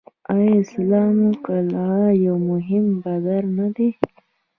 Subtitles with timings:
[0.33, 3.87] آیا اسلام قلعه یو مهم بندر نه دی؟